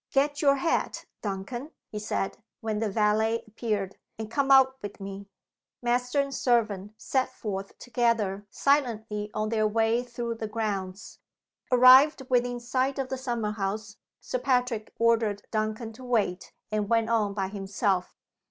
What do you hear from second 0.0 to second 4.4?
"Get your hat, Duncan," he said, when the valet appeared, "and